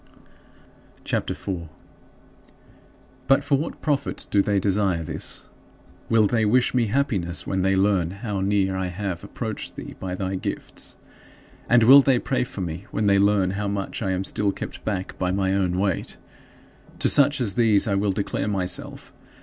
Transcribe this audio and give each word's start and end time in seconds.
CHAPTER 1.03 1.33
IV 1.33 1.37
5. 1.45 1.57
But 3.27 3.43
for 3.43 3.55
what 3.59 3.83
profit 3.83 4.25
do 4.31 4.41
they 4.41 4.59
desire 4.59 5.03
this? 5.03 5.47
Will 6.09 6.25
they 6.25 6.43
wish 6.43 6.73
me 6.73 6.87
happiness 6.87 7.45
when 7.45 7.61
they 7.61 7.75
learn 7.75 8.09
how 8.09 8.41
near 8.41 8.75
I 8.75 8.87
have 8.87 9.23
approached 9.23 9.75
thee, 9.75 9.93
by 9.99 10.15
thy 10.15 10.33
gifts? 10.37 10.97
And 11.69 11.83
will 11.83 12.01
they 12.01 12.17
pray 12.17 12.43
for 12.45 12.61
me 12.61 12.87
when 12.89 13.05
they 13.05 13.19
learn 13.19 13.51
how 13.51 13.67
much 13.67 14.01
I 14.01 14.09
am 14.09 14.23
still 14.23 14.51
kept 14.51 14.83
back 14.83 15.19
by 15.19 15.29
my 15.29 15.53
own 15.53 15.77
weight? 15.77 16.17
To 16.97 17.07
such 17.07 17.39
as 17.39 17.53
these 17.53 17.87
I 17.87 17.93
will 17.93 18.11
declare 18.11 18.47
myself. 18.47 19.13